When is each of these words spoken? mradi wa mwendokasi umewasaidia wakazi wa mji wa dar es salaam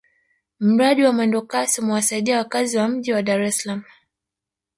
mradi 0.59 1.03
wa 1.03 1.13
mwendokasi 1.13 1.81
umewasaidia 1.81 2.37
wakazi 2.37 2.77
wa 2.77 2.87
mji 2.87 3.13
wa 3.13 3.21
dar 3.23 3.41
es 3.41 3.57
salaam 3.57 3.83